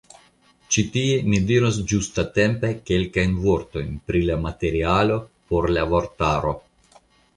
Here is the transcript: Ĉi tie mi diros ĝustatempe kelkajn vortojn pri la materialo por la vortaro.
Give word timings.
Ĉi 0.75 0.83
tie 0.93 1.17
mi 1.33 1.41
diros 1.49 1.77
ĝustatempe 1.91 2.71
kelkajn 2.91 3.37
vortojn 3.43 3.93
pri 4.09 4.23
la 4.31 4.39
materialo 4.47 5.19
por 5.53 5.69
la 5.77 5.85
vortaro. 5.93 6.57